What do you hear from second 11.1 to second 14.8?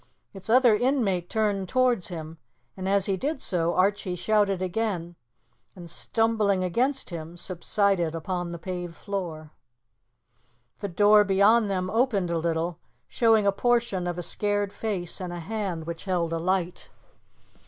beyond them opened a little, showing a portion of a scared